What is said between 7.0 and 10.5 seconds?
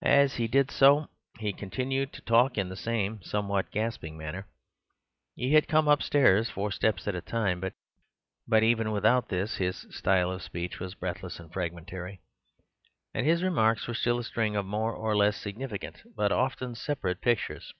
at a time, but even without this his style of